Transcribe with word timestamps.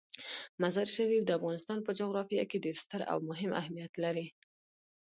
مزارشریف 0.61 1.23
د 1.25 1.31
افغانستان 1.39 1.77
په 1.83 1.91
جغرافیه 1.99 2.43
کې 2.49 2.63
ډیر 2.65 2.75
ستر 2.83 3.01
او 3.11 3.17
مهم 3.29 3.51
اهمیت 3.61 3.93
لري. 4.03 4.27